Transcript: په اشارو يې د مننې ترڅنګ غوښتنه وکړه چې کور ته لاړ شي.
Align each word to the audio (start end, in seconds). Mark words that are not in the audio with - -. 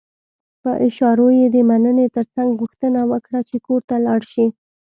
په 0.61 0.71
اشارو 0.87 1.27
يې 1.39 1.47
د 1.55 1.57
مننې 1.69 2.05
ترڅنګ 2.15 2.49
غوښتنه 2.61 3.01
وکړه 3.11 3.39
چې 3.49 3.55
کور 3.65 3.81
ته 3.89 3.95
لاړ 4.05 4.21
شي. 4.31 4.45